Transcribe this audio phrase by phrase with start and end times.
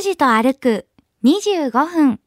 [0.00, 0.86] 拓司と歩く
[1.24, 2.20] 25分。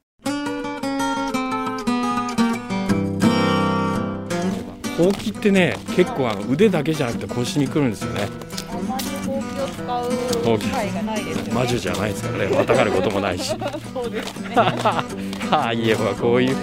[4.96, 8.28] ほうきってね結構あの腕だけじゃなくて腰にくるんですよね。
[8.70, 11.51] あまりほうきを使う機会がないですよね。
[11.51, 12.55] 魔女じゃないですからね。
[12.55, 13.50] またがることもないし。
[13.92, 14.55] そうですね。
[14.55, 15.04] は
[15.70, 16.55] あ言えばこういう。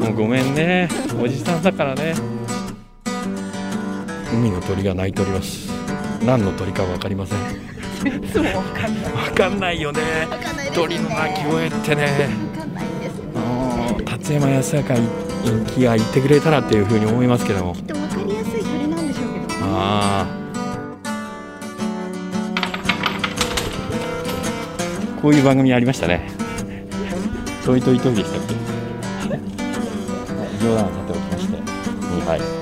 [0.00, 0.88] もうごめんね。
[1.22, 2.14] おじさんだからね。
[4.32, 5.70] 海の鳥が鳴いております。
[6.24, 7.71] 何の鳥か分かりません
[8.08, 9.12] いつもわかんない。
[9.12, 10.00] 分かんないよね。
[10.30, 10.96] わかんないですよね。
[10.96, 12.02] 鳥の鳴き声ってね。
[12.04, 12.08] わ
[12.58, 13.24] かんないんですよ。
[13.36, 15.00] あー達山康隆
[15.66, 17.74] 一が言ってくれたらっていうふうに思いますけども。
[17.74, 19.64] きっとわかりやすい鳥なんでしょうけど。
[19.64, 20.42] ああ
[25.20, 26.28] こういう番組ありましたね。
[27.64, 28.54] トイトイトイでしたっけ？
[30.64, 31.56] 冗談はさておきまして。
[32.28, 32.61] はい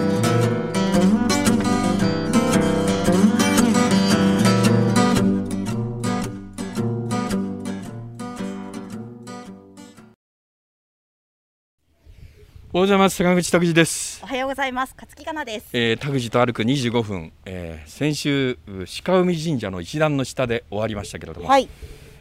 [12.73, 14.95] おはようございます坂口拓司ですおはようございます。
[14.95, 15.67] 勝木かなです。
[15.73, 18.57] えー、拓司と歩く25分、えー、先週
[19.03, 21.67] 鹿海神社の一段の下で終わりましたけれども、はい。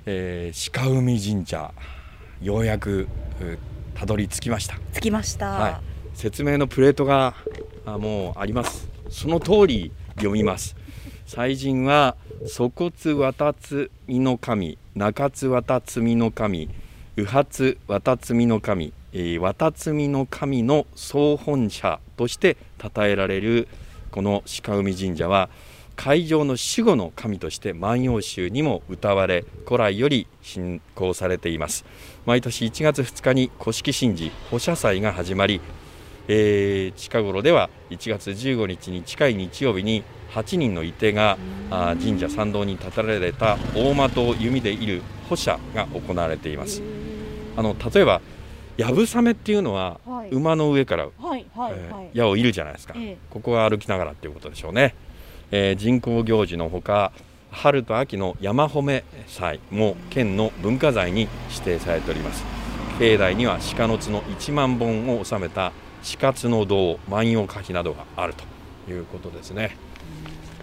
[0.07, 1.73] えー、鹿海神社
[2.43, 3.07] ようやくう
[3.95, 5.51] たどり着きました着きました。
[5.51, 5.75] はい、
[6.15, 7.37] 説明のプレートが
[7.87, 10.75] あもうありますその通り読みます
[11.27, 12.17] 祭神は
[12.53, 16.69] 粗骨渡つみの神中津渡つみの神
[17.15, 23.69] 右発渡つみの神、えー、渡つみの神の総本社として称えられる
[24.11, 25.49] この鹿海神社は
[25.97, 31.85] 海上の守護の神として万葉集にも歌われ古来より信仰されています。
[32.25, 35.61] 毎年1月2日に古式神事保社祭が始まり、
[36.27, 41.37] えー近頃では1月15日に近い日曜日に8人の射手が
[41.71, 46.83] 神社参道に建てられた大的を弓で射る保社が行われています。
[47.59, 48.23] あの例えば
[48.81, 50.31] やぶさめっていうのははい。
[50.31, 52.11] 馬の上からはいはいえーはい。
[52.15, 53.17] 矢を射るじゃないですか、ええ。
[53.29, 54.95] ここは歩きながらっていうことでしょうね、
[55.51, 57.13] えー人工行事のほか
[57.51, 62.43] 春と秋の山褒め祭も県の文化財に指定されております。
[62.99, 65.73] 境内には鹿の角1万本を収めた
[66.19, 68.35] 鹿角堂万葉歌碑などがある
[68.87, 69.77] ということですね。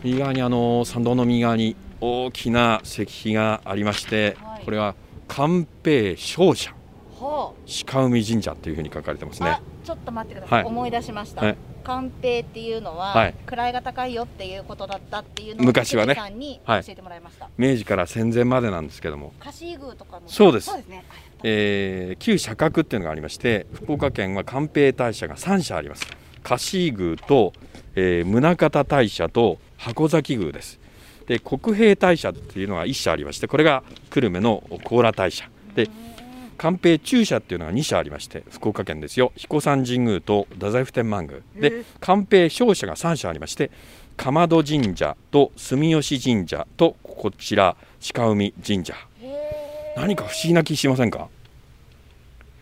[0.03, 4.65] 右側にあの参道の右側に大きな石碑がありまして、はい。
[4.65, 4.95] これは
[5.27, 6.76] 寛平勝者は
[7.19, 9.45] 鹿海神社というふうに書かれてますあ。
[9.45, 10.63] ねあ、ちょっと待ってください。
[10.63, 11.41] はい思い出しました。
[11.45, 16.21] はい寛平っていうのは、はい位が高いよっていうことだったっていうのを昔はね教
[16.75, 17.49] えてもらいました。
[17.57, 20.27] 明治から戦前までなんですけどもカシー宮とかも。
[20.27, 21.05] そうですそうですね。
[21.43, 26.05] えー旧社格っていうのがありまして福岡県は寛平大社が3社あります
[26.43, 27.53] 嘉椎宮と、
[27.95, 30.79] えー宗像大社と箱崎宮です
[31.27, 35.87] で国平大社っていうのが1社ありましてこれが久留米の高良大社で
[36.57, 39.31] 寛平中社っていうのが2社ありまして福岡県ですよ。
[39.35, 41.39] 彦山神宮と太宰府天満宮。
[41.55, 43.69] で寛平商社が3社ありまして
[44.17, 47.77] 竈門神社と住吉神社とこちら
[48.13, 48.95] 鹿海神社。
[49.95, 51.29] 何か不思議な気しませんか？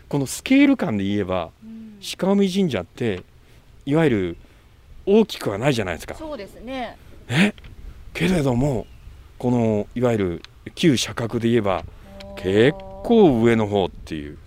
[0.09, 1.99] このスケール感で言えばうん。
[2.17, 3.23] 鹿海神社って
[3.85, 4.37] いわゆる
[5.05, 6.15] 大きくはないじゃないですか。
[6.15, 6.97] そうですね。
[7.29, 7.53] え？
[8.13, 8.87] けれども
[9.37, 10.41] このいわゆる
[10.75, 11.83] 旧社格で言えば
[12.37, 12.73] 結
[13.05, 14.37] 構上の方っていう。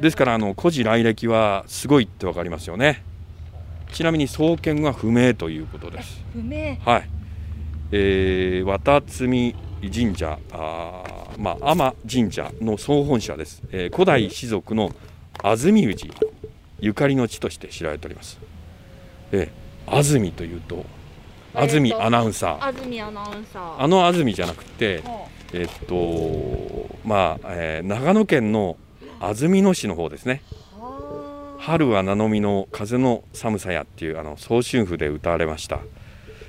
[0.00, 3.02] ですからあの古事来歴はすごいってわかりますよね。
[3.92, 6.22] ちなみに創建は不明ということです。
[6.32, 6.76] 不明。
[6.84, 7.08] はい、
[7.92, 14.90] えー、渡積神社あーまあ天神社の総本社です、えー古代士族の
[15.42, 16.10] 安住氏
[16.80, 18.38] ゆかりの地として知られております、
[19.32, 20.84] えー、安住というと
[21.54, 22.66] 安住アナウンサー。
[22.66, 23.80] 安住アナウンサー。
[23.80, 28.76] あの安住じゃなくてはえっとまあ、えー長野県の
[29.20, 30.42] 安曇野市の方ですね。
[31.58, 35.80] 春は名のみの風の寒さやっていうあの総春譜で歌われました、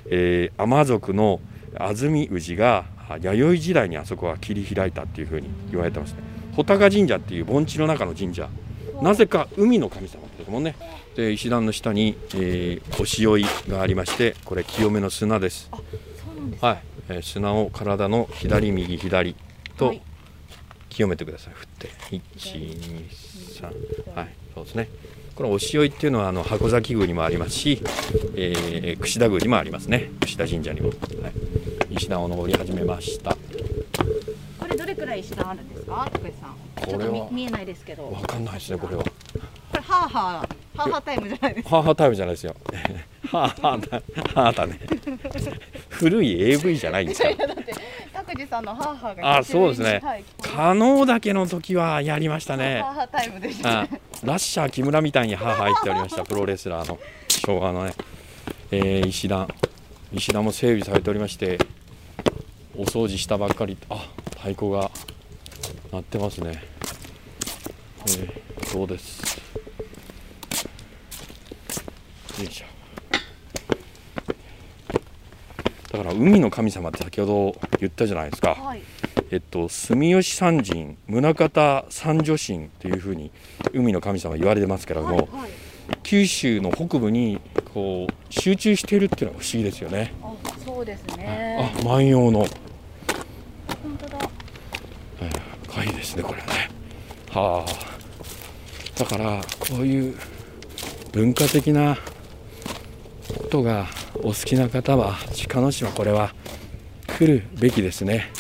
[0.10, 1.40] えー、天族の
[1.76, 6.20] 安住氏があ弥生時代にあそこは切り開いたっていうふうに言われてますね。
[6.54, 8.50] 穂高神社っていう盆地の中の神社。
[9.02, 10.76] なぜか海の神様ですもんね。
[11.16, 15.70] で石段の下に、えー、おしおいがありましてこれ清めの砂です。
[16.62, 19.36] はい、えー砂を体の左右左
[19.78, 20.02] とはい
[20.98, 21.54] 清めてください。
[21.54, 21.90] 振って。
[22.10, 24.30] 123はい。
[24.56, 24.90] そうですね。
[25.36, 27.80] これおしおいっていうのはあの箱崎宮にもありますし、
[28.36, 30.10] えー、櫛田宮にもありますね。
[30.22, 30.98] 櫛田神社にも、はい、
[31.94, 33.38] 石段を登り始めました。
[34.60, 36.10] これどれくらい石段あるんですか？
[36.12, 36.56] 高橋さん。
[36.92, 38.12] これは見見えないですけど。
[38.12, 39.04] わかんないですねこれは。
[39.04, 39.10] こ
[39.76, 40.24] れハーハー
[40.80, 41.72] ハーハータイムじゃないですか？
[41.76, 42.56] ハーハータイムじゃないですよ。
[43.30, 44.02] ハーハーだ。
[44.34, 44.80] ハーだね。
[45.90, 47.30] 古い AV じゃないんですか？
[48.26, 50.00] 拓司さんのハーハーがあそうですね。
[50.04, 50.24] はい、
[50.58, 52.82] 可能だけの時はやりましたね。
[52.82, 56.98] ハーハータイムでしたあねラッシャー木村みたいに歯入っておりました プロレスラーの
[57.46, 57.94] 昭和のね、
[58.72, 59.48] えー石段
[60.12, 61.60] 石段も整備されておりまして
[62.76, 63.78] お掃除したばっかり。
[63.90, 64.08] あ
[64.38, 64.90] 太鼓が
[65.92, 66.64] 鳴ってますね、
[68.08, 69.38] えーそうです？
[72.40, 72.66] よいしょ。
[75.92, 78.82] だから海の神様って先ほど言ったじゃないですか、はい
[79.32, 83.32] えっと、住吉三神宗像三女神というふうに
[83.74, 85.50] 海の神様言われてますけれども、はいはい
[86.04, 87.40] 九州の北部に
[87.74, 90.14] こう集中しているっていうのが不思議ですよね。
[90.22, 90.34] あ
[90.64, 92.50] そうですねあ万葉の本
[93.98, 94.30] 当だ
[95.70, 96.70] 深いですねこれはね。
[97.32, 100.16] はあだからこういう
[101.12, 101.98] 文化的な
[103.38, 105.16] ことがお好きな方は
[105.48, 106.34] 鹿の島これは
[107.18, 108.32] 来るべきですね。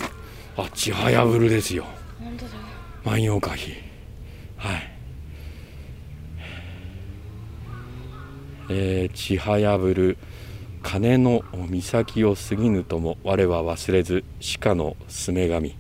[0.58, 1.86] あちはやぶるですよ。
[2.20, 2.52] 本当だ。
[3.04, 3.72] 万葉花碑
[4.58, 4.92] はい。
[8.70, 10.18] えー、ちはやぶる
[10.84, 14.24] 金の岬を過ぎぬとも我は忘れず
[14.60, 15.76] 鹿のすめ神。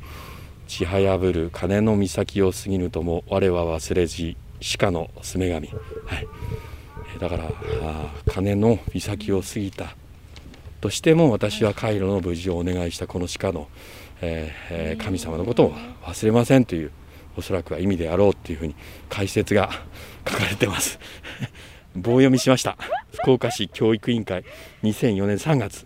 [0.67, 4.35] ちはやぶる金の岬を過ぎぬとも我は忘れず
[4.77, 5.67] 鹿のすめ神。
[5.67, 5.77] はい。
[6.21, 6.67] えー
[7.19, 9.95] だからあー金の岬を過ぎた
[10.81, 13.67] としても私はカイロの無事をお願いしたこの鹿の、
[14.21, 15.73] えーえー神様のことを
[16.03, 16.91] 忘れませんという
[17.37, 18.75] おそらくは意味であろうっていうふうに
[19.09, 19.69] 解説が
[20.27, 20.99] 書かれてます。
[21.95, 22.77] 棒読みしました。
[23.13, 24.43] 福岡市教育委員会
[24.83, 25.85] 2004年3月。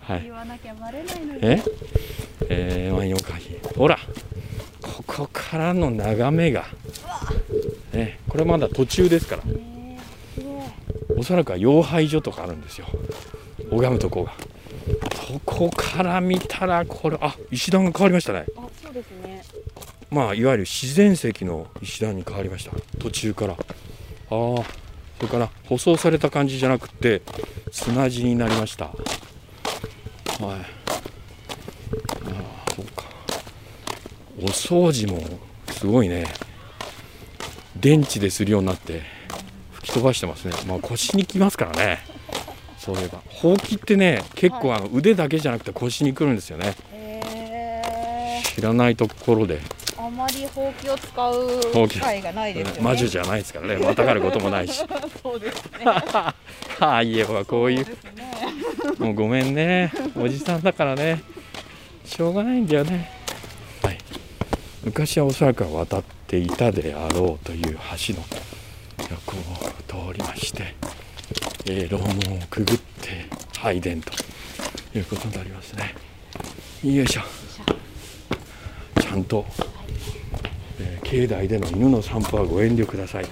[0.00, 0.22] はい。
[0.24, 1.38] 言わなきゃバレないのに。
[1.42, 1.62] え？
[2.48, 3.98] えー、万葉花碑ほら。
[4.82, 6.66] ここからの眺めが、
[7.92, 9.42] ね、これまだ途中ですから。
[11.16, 12.86] おそらくは養廃所とかあるんですよ。
[13.70, 14.32] 拝むとこが
[15.32, 18.46] そこから見たらこれあ石段が変わりましたね。
[18.56, 19.44] あそうですね。
[20.10, 22.72] まあいわゆる自然石の石段に変わりました。
[22.98, 23.52] 途中から。
[23.52, 23.58] ああ
[24.28, 24.64] そ
[25.22, 27.22] れから舗装された感じじゃなくて
[27.70, 28.86] 砂地になりました。
[28.86, 28.96] はい。
[28.96, 30.64] あ
[32.66, 33.04] あそうか。
[34.40, 35.22] お掃除も
[35.70, 36.24] すごいね。
[37.76, 39.02] 電池でするようになって
[39.74, 40.54] 吹き飛ばしてますね。
[40.66, 42.09] まあ腰にきますからね
[42.80, 46.74] そういえばほうきってね結構あの腕だけじゃなくて腰にくるんですよね。
[46.94, 49.58] へ知らないところで。
[49.60, 52.80] ーあまりほうきを使ほう機会がないですよね。
[52.80, 53.76] 魔女じゃないですからね。
[53.76, 54.82] またがることもないし。
[55.22, 55.84] そうですね。
[55.84, 56.34] あ
[56.80, 57.84] あ言えばこういう。
[57.84, 57.94] ね。
[58.98, 59.92] もうごめんね。
[60.18, 61.22] おじさんだからね。
[62.06, 63.10] しょうがないんだよね。
[63.82, 63.98] はい。
[64.84, 67.78] 昔はおそらくは渡っていたであろうという
[68.08, 68.24] 橋の
[69.10, 69.36] 横
[70.06, 70.74] を通りまして、
[71.66, 72.08] えー、楼門
[72.38, 73.26] をくぐって
[73.58, 74.12] 拝殿と
[74.98, 75.94] いうことになりますね。
[76.82, 77.22] よいしょ。
[79.00, 79.44] ちゃんと、
[80.80, 83.26] えー境内での犬の散歩はご遠慮ください、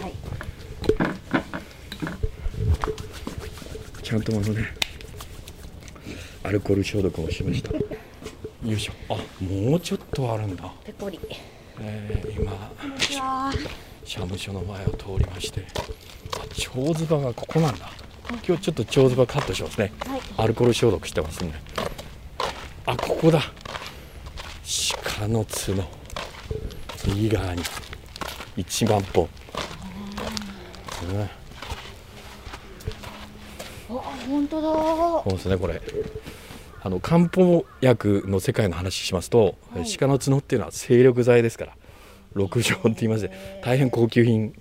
[4.02, 4.66] ちゃんとあのね
[6.42, 7.70] アルコール消毒をしました。
[7.72, 7.80] よ
[8.64, 8.92] いしょ。
[9.14, 11.20] あもうちょっとあるんだ、ペコリ。
[11.80, 13.52] えー今
[14.04, 15.82] 社務所の前を通りましてあ
[16.54, 17.90] 蝶ズバがここなんだ
[18.46, 19.92] 今日ちょっと蝶ズバカットしますね。
[20.06, 20.20] はい。
[20.36, 21.52] アルコール消毒してますね
[22.86, 23.40] あここだ。
[25.16, 25.84] 鹿の角。
[27.06, 27.62] 右側に。
[28.56, 29.28] 1万本、
[31.10, 31.20] うん。
[31.20, 31.28] あ
[34.28, 34.72] 本当だ。
[34.72, 35.80] そうですねこれ。
[36.80, 39.84] あの漢方薬の世界の話しますと、はい。
[39.98, 41.76] 鹿の角っていうのは精力剤ですから
[42.34, 43.32] 六条って言いまして
[43.64, 44.54] 大変高級品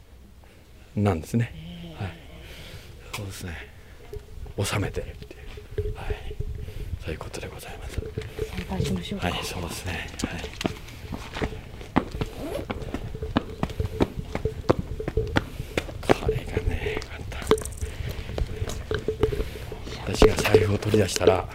[0.95, 1.66] なんですね、はい、
[3.17, 3.53] そうですね。
[4.63, 6.35] 収めてるっていう、はい、
[7.03, 7.99] そういうことでございます。
[7.99, 10.07] 参拝しましょうか、はいそうですね。
[10.23, 10.43] はい。
[16.21, 17.41] これがね簡単。
[20.05, 21.49] 私が財布を取り出したら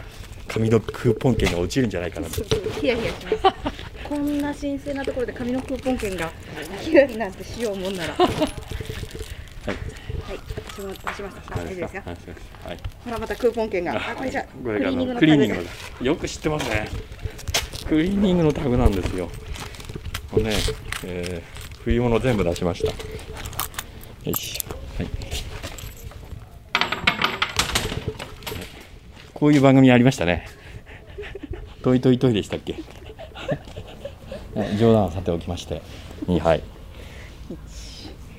[0.48, 2.42] 紙のクーポン券が落ちるんじゃないかなと。
[2.80, 3.36] ヒヤヒヤします。
[4.08, 6.32] こんな神聖なところで紙のクーポン券が
[6.82, 8.16] 切れるなんてしようもんなら
[10.72, 11.54] 私も出しました。
[11.54, 13.96] あ大丈夫ですかはいはいほらまたクーポン券が。
[13.96, 15.62] あこれじゃクリーニングのタグの
[16.02, 16.88] よく知ってますね。
[17.88, 19.28] クリーニングのタグなんですよ。
[20.30, 20.52] これね、
[21.04, 22.86] えー冬物全部出しました。
[22.88, 22.94] よ
[24.26, 24.56] いし。
[24.70, 25.08] ょはい。
[29.34, 30.46] こういう番組ありましたね。
[31.82, 32.76] トイトイトイでしたっけ？
[34.54, 35.82] は い冗談はさておきまして。
[36.28, 36.62] 2はい。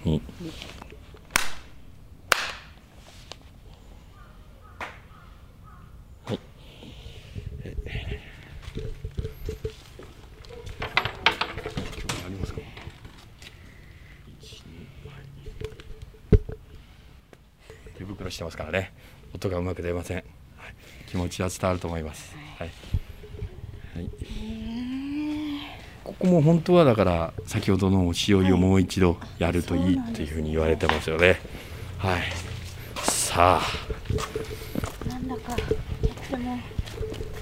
[0.05, 0.21] 2
[6.25, 6.39] はい
[10.73, 12.59] 今日ありますか
[17.97, 18.93] 手袋してますからね。
[19.33, 20.25] 音がうまく出ません、はい、
[21.07, 22.35] 気持ちは伝わると思います。
[22.59, 22.69] はい、
[23.95, 24.09] はい、
[26.03, 31.39] ここも本当はだから先ほどの塩湯をもう一度やるといいっていうふうに言われてますよね。
[31.97, 32.21] はい。
[33.03, 33.63] さあ。
[35.09, 35.65] なんだかとっ
[36.29, 36.59] ても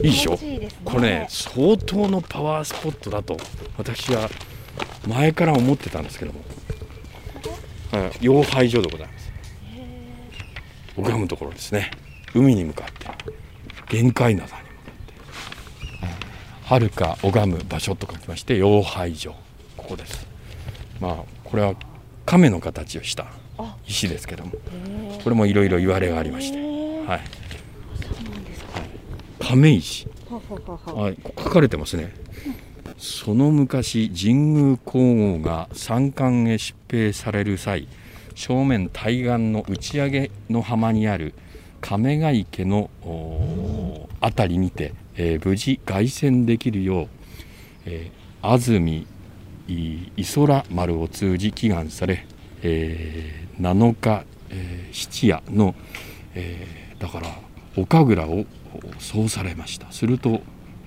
[0.02, 0.36] いいでしょ？
[0.38, 0.70] ね。
[0.86, 3.38] これね相当のパワースポットだと
[3.78, 4.30] 私は
[5.08, 6.42] 前から思ってたんですけども、
[7.92, 9.21] はい、養廃所でございます
[11.01, 11.91] 拝むところですね。
[12.34, 13.10] 海に向かって。
[13.89, 15.13] 限界灘に向かって。
[16.63, 19.36] はるか拝む場所と書きまして養廃所
[19.75, 20.27] ここです。
[21.00, 21.75] まあこれは
[22.25, 23.27] 亀の形をした
[23.58, 23.75] あ。
[23.88, 24.51] 石ですけども。
[25.24, 26.60] これもいろいろ言われがありまして。
[27.08, 27.22] はい。
[29.39, 30.08] 亀石。
[30.29, 32.13] はい、書かれてますね。
[32.98, 37.88] その昔神宮皇后が山間へ出兵される際
[38.36, 41.34] 正面対岸の打ち上げの浜にある
[41.82, 42.90] 亀ヶ池の
[44.22, 47.08] 辺りにて、えー無事凱旋できるよう、
[47.86, 49.08] えー安住
[49.68, 52.26] い磯ら丸を通じ祈願され、
[52.64, 55.76] えー7日、えー七夜の、
[56.36, 57.28] えーだから
[57.76, 58.46] 岡倉を
[59.00, 59.92] そうされました。
[59.92, 60.42] すると、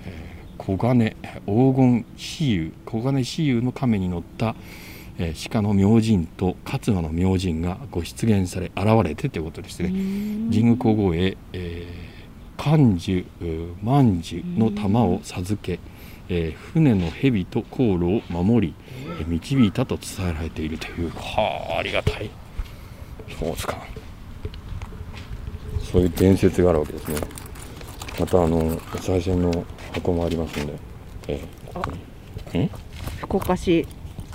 [0.05, 4.55] えー黄金黄金雌雄黄金雌雄の亀に乗った、
[5.17, 9.89] えー鹿の明神と勝馬の明神がご出現され現れてということですね。
[9.89, 13.25] 神宮皇后へ、えー、甘寿
[13.81, 15.79] 万寿の玉を授け、
[16.29, 18.73] えー船の蛇と航路を守り、
[19.19, 21.09] えー導いたと伝えられているという。
[21.11, 22.29] はあありがたい。
[23.39, 23.77] そうですか
[25.81, 27.17] そういう伝説があるわけですね。
[28.19, 30.73] またあのお賽銭の箱もありますので、
[31.27, 31.91] えーここ
[32.53, 32.65] に。
[32.65, 32.69] ん
[33.21, 33.85] 福岡市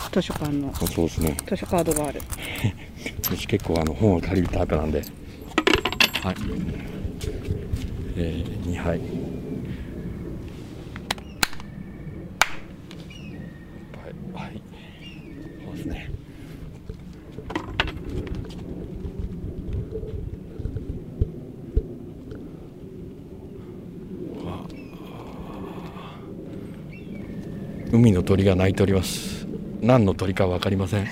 [0.09, 1.37] 図書館のそうですね。
[1.47, 2.21] 図書カードがある。
[3.23, 5.03] 私結構あの本を借りるタイプなんで。
[6.23, 6.37] はい。
[8.17, 8.99] えー、2杯。
[8.99, 9.05] は
[14.43, 14.45] い。
[14.47, 14.63] はい
[15.65, 16.11] そうですね。
[24.47, 24.65] あ
[27.93, 29.40] 海の鳥が鳴いております
[29.81, 31.05] 何の鳥か分かりません。
[31.05, 31.07] い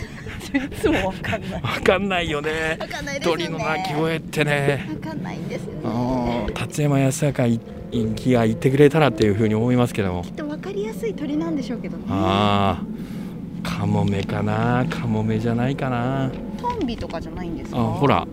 [0.81, 1.63] つもわかんない。
[1.63, 2.51] 分かんないよね。
[2.51, 3.21] ね。
[3.23, 4.87] 鳥の鳴き声ってね。
[4.89, 5.81] わかんないんですよね。
[5.85, 7.61] あー達山康隆
[7.93, 10.23] が言ってくれたらっていうふうに思いますけども。
[10.23, 12.05] きっとわかりやすい鳥なんでしょうけどね。
[12.09, 14.87] ああカモメかな。
[14.89, 16.31] カモメじゃないかな。
[16.59, 17.79] トンビとかじゃないんですか？
[17.79, 18.27] あほら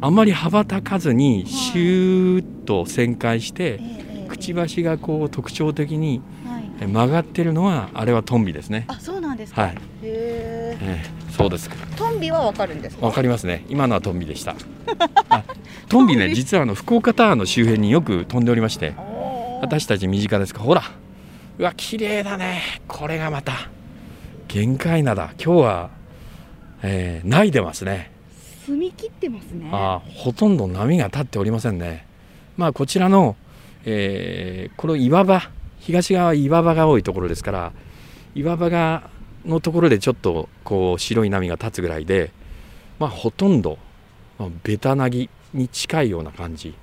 [0.00, 4.28] あんまり羽ばたかずにシューッと旋回してええええ。
[4.28, 6.22] くちばしがこう特徴的に
[6.80, 8.86] 曲がってるのはあれはトンビですね。
[8.88, 9.62] あそうですか？
[9.62, 11.76] はい、へえええそうですか。
[11.96, 13.06] トンビはわかるんですか？
[13.06, 13.64] わかりますね。
[13.68, 14.54] 今のはトンビでした。
[15.28, 15.44] あ
[15.88, 18.94] トンビね実はあの福岡タワーの周辺によく飛んでおりまして。
[19.60, 20.60] 私たち身近ですか？
[20.60, 20.82] ほら。
[21.58, 22.62] うわ綺麗だね。
[22.88, 23.52] これがまた。
[24.48, 25.90] 限界なだ今日は、
[26.82, 28.10] えー、ないでますね。
[28.66, 29.68] 澄み切ってますね。
[29.72, 32.06] あーほとんど波が立っておりませんね。
[32.56, 33.36] まあこちらの、
[33.84, 35.42] えーこの岩場
[35.78, 37.72] 東側は岩場が多いところですから
[38.34, 39.10] 岩場が
[39.46, 42.30] のところでちょっとこう白い波が立つぐらいで
[42.98, 43.78] まあほとんど、
[44.38, 46.74] まあ、ベタなぎに近いような感じ。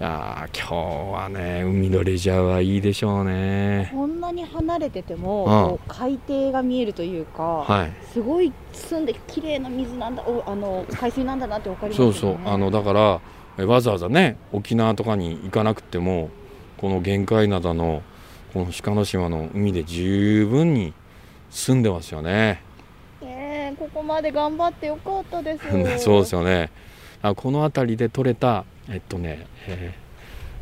[0.00, 3.88] あー今日はね海のレジャーはいいでしょうね。
[3.92, 5.94] こんなに離れてても、うん。
[5.94, 7.92] 海底が見えるというか、はい。
[8.12, 12.14] すごい澄んで綺麗な水なんだおあの海水なんだなってわかりますよね。
[12.14, 12.48] そうそう。
[12.52, 13.20] あのだから
[13.58, 16.30] えわざわざね沖縄とかに行かなくても
[16.78, 18.02] この玄界灘の
[18.52, 20.94] この鹿の島の海で十分に
[21.52, 22.62] 住んでますよね。
[23.22, 25.64] えーここまで頑張ってよかったです。
[26.02, 26.70] そうですよね。
[27.22, 29.94] あこの辺りで取れたえっとね、え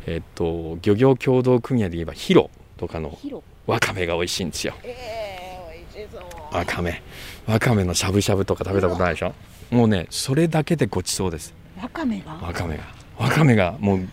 [0.05, 3.17] ーえっと漁業協同組合で言えばヒロとかの
[3.67, 4.73] わかめが美味しいんですよ。
[4.83, 6.55] えー、美味しそう。
[6.55, 7.01] わかめ。
[7.47, 9.33] わかめのしゃぶしゃぶとか食べたことないでしょ？
[9.71, 11.53] もうねそれだけでごちそうです。
[11.81, 12.33] わかめが？
[12.33, 12.83] わかめが。
[13.17, 14.07] わかめがもう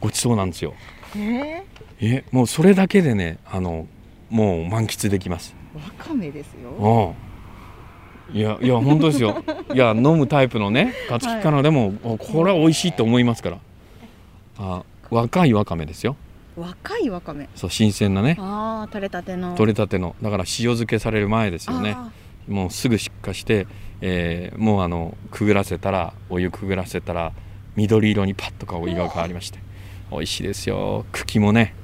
[0.00, 0.74] ごちそうなんですよ。
[1.16, 1.62] え
[2.00, 3.86] えもうそれだけでねあの
[4.30, 5.54] もう満喫できます。
[5.58, 7.14] ー、わかめですよ。
[8.30, 8.36] うん。
[8.36, 9.42] いやいや本当ですよ。
[9.74, 13.58] いや飲むタイプのねガツキカナでも、おこれは美味しいと思いますから。
[14.58, 16.16] あ若いわかめですよ。
[16.56, 17.48] 若いわかめ。
[17.54, 18.36] そう新鮮なね。
[18.38, 19.54] ああ取れたての。
[19.54, 20.14] 取れたての。
[20.22, 21.92] だから塩漬けされる前ですよね。
[21.96, 22.10] あ
[22.48, 23.66] もうすぐ出荷して、
[24.00, 27.32] えーもうあのくぐらせたらお湯くぐらせたら
[27.76, 29.58] 緑色にパッと顔色が変わりまして。
[30.10, 31.06] 美味しいですよ。
[31.12, 31.74] 茎もね、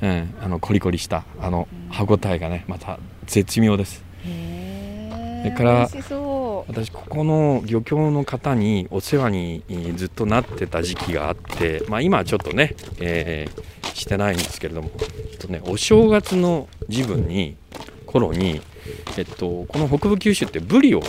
[0.00, 2.98] うん、あのコリコリしたあの歯ごたえがねまた
[3.32, 5.88] 絶妙ですそれから
[6.68, 14.90] 私ここの漁協の方にお世話にえーずっとなってた時期があって、まあ、今はちょっとね、えーしてないんですけれども、
[15.32, 17.56] えっとね、お正月の時分に
[18.06, 18.62] 頃に、
[19.18, 21.02] えっと、この北部九州ってブリを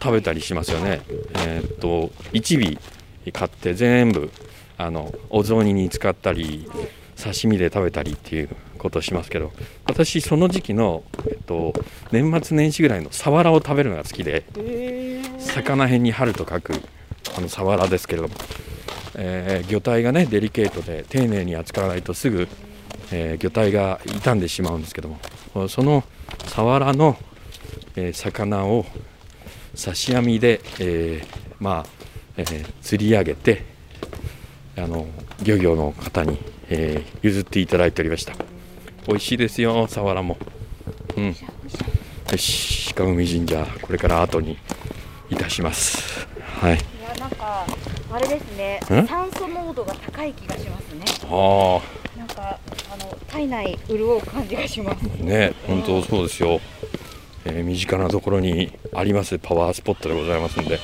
[0.00, 1.00] 食べたりしますよね。
[1.34, 4.30] えーっと1尾買って全部
[4.76, 6.68] あのお雑煮に使ったり
[7.16, 8.50] 刺身で食べたりっていう
[8.84, 9.50] ことをしますけど
[9.86, 11.72] 私その時期の、えっと、
[12.12, 16.74] 年末年始ぐらいのサワラを食べるのが好きでえ魚辺に春と書く
[17.36, 18.34] あのサワラですけれども、
[19.16, 22.46] えー魚体がねデリケートで丁寧に扱わないとすぐ、
[23.10, 26.04] えー魚体が傷んでしまうんですけどもその
[26.46, 27.16] サワラの、
[27.96, 28.84] えー魚を
[29.82, 31.86] 刺し網で、えーまあ、
[32.36, 33.64] えー釣り上げて
[34.76, 35.06] あの
[35.42, 36.38] 漁業の方に、
[36.68, 38.34] えー譲っていただいておりました
[39.06, 40.36] 美味しいですよサワラも。
[41.16, 41.26] うん。
[41.26, 41.34] よ
[42.38, 44.56] し鹿海神社これから後に
[45.30, 46.26] いたします。
[46.60, 46.74] はい。
[46.74, 47.66] いやなんか
[48.10, 48.80] あれですね。
[49.02, 51.04] ん酸素濃度が高い気がしますね。
[51.24, 51.80] あ
[52.18, 52.58] なんか
[52.92, 55.00] あの体内潤う感じがします。
[55.20, 56.60] あね本当そうですよ、
[57.44, 60.78] えー身近なところにありますパワースポットでございますんで。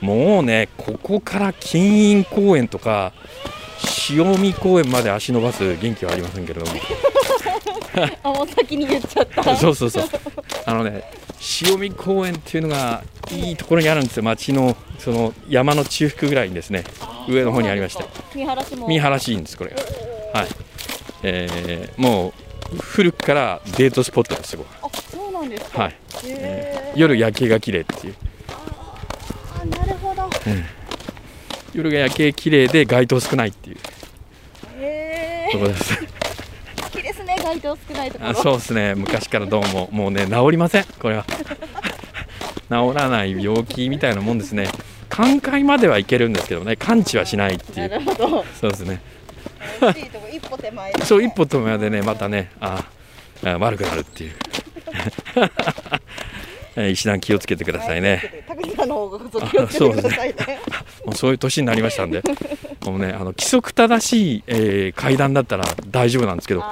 [0.00, 3.12] もうねここから金印公園とか
[4.10, 6.72] 塩見公園まで足伸ばす元気はありませんけれども。
[8.22, 9.56] あもう先に言っちゃった。
[9.56, 10.04] そうそうそう。
[10.66, 11.02] あのね
[11.62, 14.22] 塩見公園っていうのがいいところにあるんですよ。
[14.22, 16.84] 町のその山の中腹ぐらいにですね
[17.28, 18.04] 上の方にありまして。
[18.34, 19.76] 見晴らしも見晴らしいんですこれが。
[20.40, 20.48] はい。
[21.22, 22.32] えーもう
[22.80, 24.88] 古くからデートスポットですよこ。
[24.88, 25.70] あそうなんですか。
[25.72, 25.90] こはい。
[25.90, 25.94] へ
[26.24, 28.14] え夜夜景が綺麗っていう。
[29.60, 30.28] あなるほど。
[31.74, 33.76] 夜が夜景綺麗で街灯少ないっていう。
[33.76, 33.80] へ
[35.52, 35.94] ところです。
[36.02, 38.30] え好きですね街灯少ないところ。
[38.30, 38.94] あそうですね。
[38.94, 39.88] 昔からどうも。
[39.92, 40.84] もうね治りません。
[41.00, 41.24] これは。
[42.70, 44.68] 治らない病気みたいなもんですね。
[45.08, 46.76] 寛解まではいけるんですけどね。
[46.76, 48.44] 完治はしないっていなうるほど。
[48.60, 49.00] そうですね。
[50.32, 51.04] 一歩手前でね。
[51.04, 52.84] そう一歩手前でねまたねあ
[53.44, 54.32] あ悪くなるっていう
[56.78, 58.44] えー石段気をつけてくださいね。
[58.46, 60.34] 高木さんの方が気をつけてくださいね。
[61.04, 62.22] もうそういう年になりましたんで。
[62.86, 66.62] もうねあの規則正しい、えー階段だったら大丈夫なんですけど。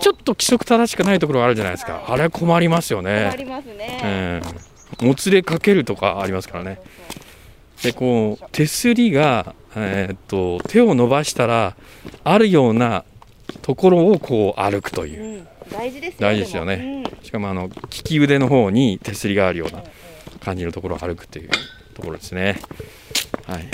[0.00, 2.02] ちょっと規則正しくないところあるじゃないですか、はい。
[2.08, 6.80] あれ困りますよ困ねりますね、えーもつれかけるとかありますからね。
[7.82, 11.76] でこう手すりが、えーっと手を伸ばしたら
[12.24, 13.04] あるような
[13.62, 15.22] ところをこう歩くという。
[15.22, 19.82] うん、大事ですよ大事ですよねしかもあの利き腕の方に手すりがあるような
[20.40, 21.50] 感じのところを歩くという
[21.94, 22.58] ところですね。
[23.46, 23.68] はい。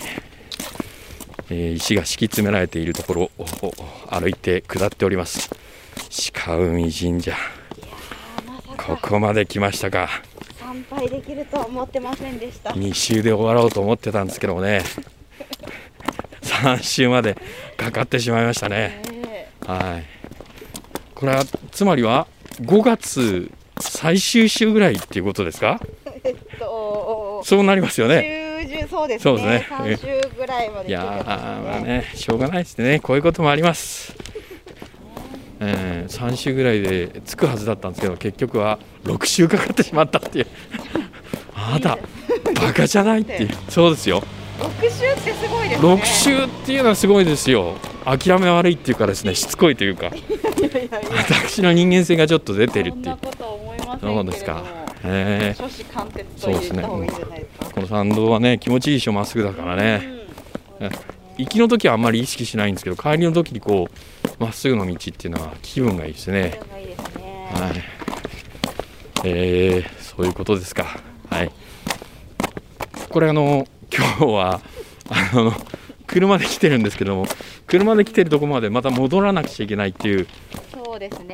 [1.50, 3.30] えー石が敷き詰められているところを
[4.09, 5.50] 歩いて下っております。
[6.33, 7.37] 鹿海神社。
[8.76, 10.09] ここまで来ましたか。
[10.59, 14.83] 参拝できるとは思ってませんでした2周で終わろうと思ってたんですけどもね。
[16.42, 17.37] 3周まで
[17.76, 19.02] かかってしまいましたね。
[19.12, 20.23] ねはい。
[21.14, 22.27] これはつまりは
[22.61, 23.50] 5月
[23.81, 25.81] 最終週ぐらいっていうことですか？
[26.24, 28.42] えっとそうなりますよね。
[28.90, 29.50] そうですそうですね。
[29.59, 33.00] ね三週ぐらいまでいやまあねしょうがないですね。
[33.00, 34.14] こういうこともあります。
[35.61, 40.46] えー、3週ぐらいで着くはずだったんですけど結局は6週かかってしまったっていう。
[41.55, 41.98] あなた
[42.61, 43.50] バカじゃないっていう。
[43.68, 44.22] そうですよ。
[44.61, 45.94] 六週ってすごいですね。
[45.94, 50.10] 6週っていうのはすごいですよ諦め悪いっていうかですねしつこいというか。
[51.16, 53.18] 私の人間性がちょっと出てるっていう。
[54.00, 54.62] そうですか
[55.04, 60.24] えー初子貫徹と言った方がいいんじゃないですかこの参道はね気持ちいいでしょまっすぐだからね。
[61.36, 66.60] 行きの時はあんまり意識しないんですけど帰りの時にこうまっすぐの道っていうのは気分がいいですね。
[67.52, 67.82] はい。
[69.26, 70.98] えー、そういうことですか。
[71.30, 71.50] はい。
[73.08, 74.60] これあの今日は
[75.08, 75.84] あの9
[76.14, 77.27] 車で来てるんですけども
[77.66, 80.29] 車で来てるところまでまた戻らなくちゃいけないっていう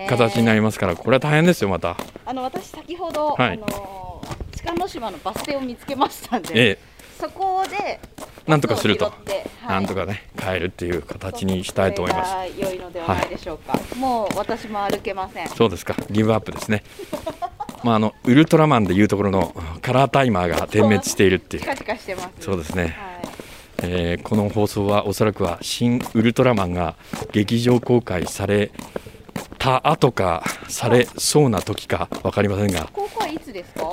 [0.09, 1.99] 形になりますからこれは大変ですよまた。
[2.25, 3.53] あの私先ほど、はい。
[3.53, 4.25] あの
[4.64, 6.79] 鹿の島のバス停を見つけましたんで、ええ。
[7.21, 8.01] そこで
[8.47, 9.05] なんとかすると。
[9.05, 9.12] は
[9.66, 9.69] い。
[9.69, 12.33] なんとかね帰るっていう形にしたいと思います。
[12.59, 15.49] 良いのではないでしょうか、もう私も歩けません。
[15.49, 15.95] そうですか。
[16.11, 16.85] ギブアップですね。
[17.85, 21.62] まああのウルトラマンでいうところのカラータイマーが点滅しているっていう。
[21.64, 22.31] チカチカしてます。
[22.40, 22.83] そうですね。
[22.85, 23.39] はい
[23.83, 26.97] えーこの放送はおそらくは「新ウルトラマン」が
[27.33, 28.71] 劇場公開され
[29.59, 32.88] た後かされそうな時か分かりませんが。
[32.93, 33.90] 高校はいつですか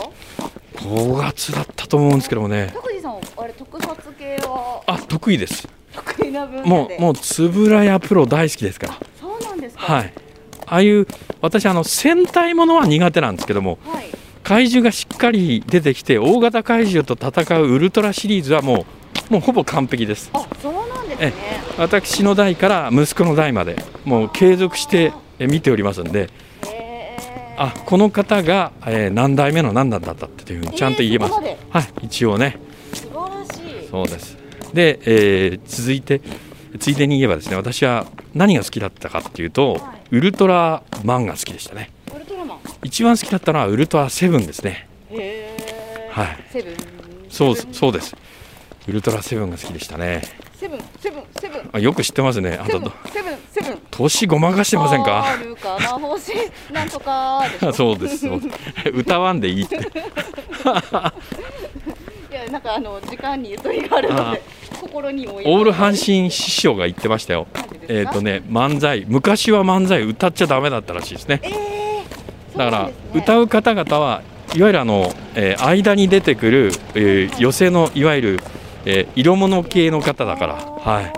[0.76, 2.71] ？5月だったと思うんですけどもね。
[2.73, 4.82] 拓司さんあれ特撮系は？
[4.88, 5.67] あ得意です。
[5.93, 8.97] 得意な分もうもう円谷プロ大好きですから。
[9.19, 9.82] そうなんですか？
[9.93, 10.13] はい。
[10.65, 11.08] ああいう
[11.41, 14.06] 私あの戦隊ものは苦手なんですけどもはい。
[14.43, 18.86] 怪獣がしっかり出てきて大型怪獣と戦うウルトラシリーズはもう
[19.30, 20.30] もうほぼ完璧です。
[20.34, 21.34] あそうなんですね。
[21.77, 23.75] 私の代から息子の代まで
[24.06, 26.30] もう継続してえ見ておりますんで。
[27.60, 32.60] あこの方が、えー何代目の何段だったっていうふうにちゃんと言えます、えーはい一応ね。
[32.93, 33.88] 素晴らしい。
[33.89, 34.38] そうです。
[34.73, 36.21] で、えー続いて
[36.80, 40.15] ついでに言えばですね私は何が好きだったかっていうと、はい。
[40.17, 41.89] ウルトラマンが好きでしたね。
[42.15, 42.60] ウルトラマン。
[42.84, 44.88] 一番好きだったのはウルトラセブンですね。
[46.12, 46.38] はい。
[46.51, 46.75] セブン。
[47.30, 48.15] そうそうです
[48.88, 50.21] ウルトラセブンが好きでしたね。
[50.56, 52.58] セブンセブンセブンあよく知ってますね。
[52.62, 52.91] あとセブン
[53.52, 56.34] セブン年ごまかしてませんあかるかな星
[56.71, 58.28] なんとかそうです。
[58.93, 59.76] 歌わんでいいって。
[59.80, 59.80] い
[62.34, 64.41] やなんかあの時間にゆとりがあるので
[64.82, 67.47] 心にもオール阪神師匠が言ってましたよ。
[67.89, 69.06] えっ、とね漫才。
[69.08, 71.39] 昔は漫才歌っちゃダメだったらしいですね。
[71.43, 74.21] ええー、だから、う歌う方々は
[74.56, 78.39] いわゆるあの、えー間に出てくる、えー寄席のいわゆる、
[78.89, 81.13] えー色物系の方だから、はい、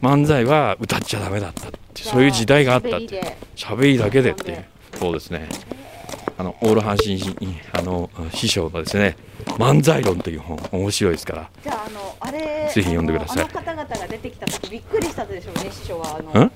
[0.00, 4.64] 漫才は歌っちゃダメだったってそういう時代があったって喋りだけでっていう。
[4.98, 5.48] そうですね。
[6.38, 9.16] あのオール阪神あの師匠のですね
[9.58, 13.44] 漫才論という本面白いですからじゃああのあれぜひ読んでください。
[13.44, 16.52] あのあの方々が出てきた時びっくりしたでしょうね師匠はあのん？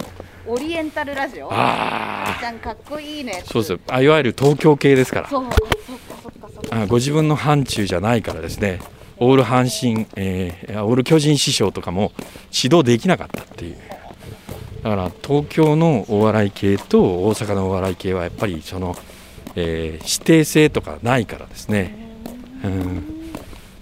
[0.47, 1.49] オリエンタルラジオ？
[1.51, 5.29] あちゃんかっこいいねあそうですあいわゆる東京系ですから。
[5.29, 5.77] そうあそっか
[6.23, 6.83] そっかそっか。
[6.83, 8.81] あご自分の範疇じゃないからですね
[9.19, 12.13] オール阪神、えーオール巨人師匠とかも
[12.53, 13.77] 指導できなかったっていう。
[14.83, 18.97] だから東京のお笑い系と大阪のお笑い系はやっぱりその、
[19.57, 21.97] えー指定性とかないからですね、
[22.65, 23.05] うん、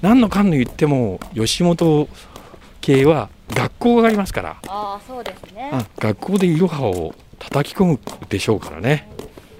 [0.03, 2.09] 何のかんの言っても吉本
[2.81, 4.57] 系は学校がありますから。
[4.66, 5.70] ああそうですね。
[5.73, 9.09] あ学校でいろはを叩き込むでしょうからね。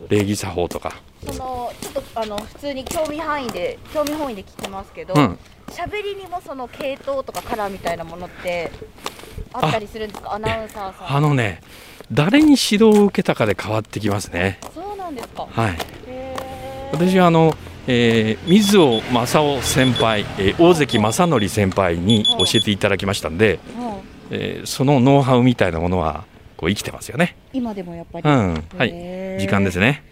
[0.09, 8.71] 礼儀作法とか、そのちょっとあの普通に興味範囲で興味本位で聞きますけどうん、喋、りにもその系統とかカラーみたいなものって
[9.53, 10.35] あったりするんですか？
[10.35, 11.17] アナウンサーさん。
[11.17, 11.61] あのね
[12.13, 14.59] 誰に指導を受けたかで変わってきますね。
[14.75, 15.47] そうなんですか。
[15.51, 15.77] はい、
[16.93, 17.55] 私はあの、
[17.87, 23.81] えー水尾正夫先輩、えー大関正則先輩に教えていただきましたんで、う。
[23.81, 23.95] ん
[24.31, 26.25] えーそのノウハウみたいなものは
[26.57, 27.37] こう生きてますよね。
[27.53, 30.05] 今でもやっぱり、うん、はい、時間ですね。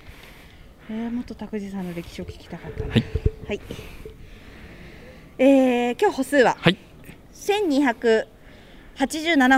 [0.90, 2.90] えー、もっと拓司さんの歴史を聞きたかったな。
[2.90, 3.04] はい、
[3.48, 3.60] はい。
[5.38, 6.76] えー、今日歩数ははい、
[7.34, 8.26] 1287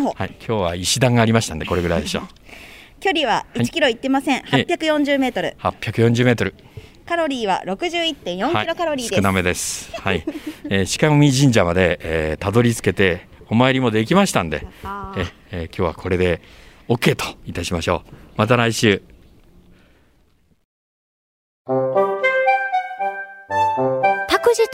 [0.03, 0.13] 歩。
[0.13, 2.23] はい、今日は石段がありましたんでこれぐらいでしょう。
[3.01, 4.75] 距離は1キロ行ってません、ええ。
[4.75, 5.57] 840メートル。
[5.61, 6.55] 840メートル。
[7.07, 9.93] カロリーは61.4キロカロリーです、少なめです。
[10.01, 10.25] はい、
[10.71, 14.67] えー、鹿見神社まで、えーたどり着けてお参りもできましたんで、
[15.17, 16.41] ええー今日はこれで
[16.89, 18.15] OK といたしましょう。
[18.37, 19.14] また来週。